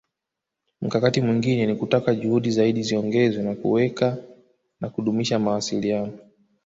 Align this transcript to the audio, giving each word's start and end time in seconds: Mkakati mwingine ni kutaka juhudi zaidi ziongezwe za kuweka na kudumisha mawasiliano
Mkakati 0.81 1.21
mwingine 1.21 1.65
ni 1.65 1.75
kutaka 1.75 2.15
juhudi 2.15 2.51
zaidi 2.51 2.83
ziongezwe 2.83 3.43
za 3.43 3.55
kuweka 3.55 4.17
na 4.81 4.89
kudumisha 4.89 5.39
mawasiliano 5.39 6.19